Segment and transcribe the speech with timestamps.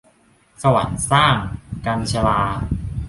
[0.61, 1.35] สวรรค์สร้าง-
[1.85, 2.41] กัญญ์ชลา